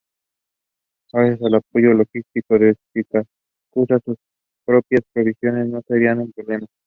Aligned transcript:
Gracias 1.13 1.43
al 1.43 1.53
apoyo 1.53 1.93
logístico 1.93 2.57
desde 2.57 2.79
Siracusa, 2.91 3.99
sus 4.03 4.17
propias 4.65 5.03
provisiones 5.13 5.67
no 5.67 5.83
serían 5.87 6.21
un 6.21 6.31
problema. 6.31 6.65